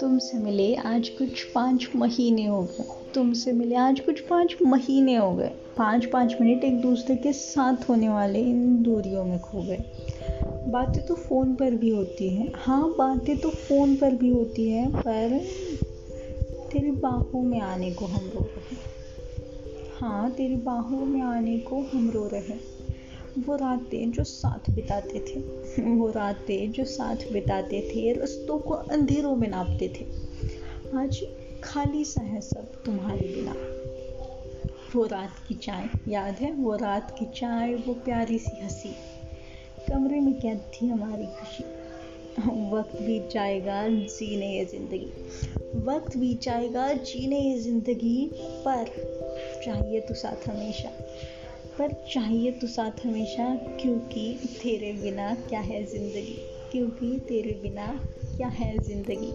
तुमसे 0.00 0.38
मिले 0.38 0.74
आज 0.74 1.08
कुछ 1.08 1.44
पाँच 1.44 1.88
महीने 1.96 2.46
हो 2.46 2.62
गए। 2.62 2.84
तुमसे 3.14 3.52
मिले 3.52 3.74
आज 3.74 4.00
कुछ 4.00 4.20
पाँच 4.20 4.56
महीने 4.66 5.16
हो 5.16 5.34
गए। 5.34 5.50
पाँच 5.76 6.06
पाँच 6.06 6.36
मिनट 6.40 6.64
एक 6.64 6.80
दूसरे 6.80 7.16
के 7.16 7.32
साथ 7.32 7.88
होने 7.88 8.08
वाले 8.08 8.40
इन 8.40 8.82
दूरियों 8.82 9.24
में 9.24 9.38
खो 9.38 9.62
गए। 9.62 9.84
बातें 10.68 11.06
तो 11.06 11.14
फ़ोन 11.14 11.54
पर 11.54 11.70
भी 11.70 11.90
होती 11.90 12.28
हैं। 12.28 12.52
हाँ 12.54 12.94
बातें 12.98 13.36
तो 13.36 13.50
फ़ोन 13.50 13.96
पर 13.96 14.14
भी 14.14 14.28
होती 14.28 14.68
हैं, 14.68 14.90
पर 14.90 15.44
तेरी 16.72 16.90
बाहों 16.90 17.42
में 17.42 17.60
आने 17.60 17.90
को 17.90 18.04
हम 18.04 18.30
रो 18.34 18.40
रहे 18.40 18.74
हैं। 18.74 18.78
हाँ 20.00 20.30
तेरी 20.30 20.56
बाहों 20.56 21.06
में 21.06 21.20
आने 21.20 21.58
को 21.58 21.76
हम 21.76 22.10
रो 22.10 22.26
रहे 22.26 22.77
वो 23.38 23.56
रातें 23.56 24.10
जो 24.10 24.24
साथ 24.24 24.70
बिताते 24.70 25.20
थे। 25.20 25.40
वो 25.82 26.10
रातें 26.10 26.72
जो 26.72 26.84
साथ 26.84 27.16
बिताते 27.32 27.80
थे, 27.80 28.12
रस्तों 28.12 28.58
को 28.58 28.74
अंधेरों 28.74 29.36
में 29.36 29.48
नापते 29.48 29.88
थे। 29.88 30.04
आज 30.96 31.20
खाली 31.64 32.04
सा 32.04 32.22
है 32.22 32.40
सब 32.40 32.82
तुम्हारे 32.84 33.28
बिना। 33.28 33.54
वो 34.94 35.06
रात 35.06 35.34
की 35.48 35.54
चाय, 35.54 35.88
याद 36.08 36.34
है? 36.34 36.52
वो 36.52 36.76
रात 36.76 37.16
की 37.18 37.24
चाय, 37.24 37.74
वो 37.74 37.94
प्यारी 37.94 38.38
सी 38.38 38.62
हँसी। 38.62 38.94
कमरे 39.88 40.20
में 40.20 40.34
कैद 40.40 40.58
थी 40.58 40.86
हमारी 40.86 41.26
खुशी? 41.26 41.64
वक्त 42.70 43.02
बीत 43.02 43.30
जाएगा, 43.30 43.88
जीने 43.88 44.58
ये 44.58 44.64
ज़िंदगी। 44.64 45.06
वक्त 45.80 46.16
बीत 46.16 46.40
जाएगा, 46.40 46.92
जीने 46.92 47.40
ये 47.40 47.58
ज़िंदगी, 47.58 48.30
पर 48.36 48.84
चाहिए 49.64 50.00
तो 50.00 50.14
साथ 50.14 50.48
हमेशा। 50.48 50.90
पर 51.78 51.92
चाहिए 52.14 52.50
तो 52.50 52.66
साथ 52.66 53.06
हमेशा, 53.06 53.54
क्योंकि 53.80 54.38
तेरे 54.62 54.92
बिना 54.92 55.34
क्या 55.34 55.60
है 55.60 55.84
ज़िंदगी? 55.84 56.38
क्योंकि 56.72 57.18
तेरे 57.28 57.52
बिना 57.62 57.86
क्या 58.36 58.48
है 58.48 58.78
ज़िंदगी? 58.78 59.32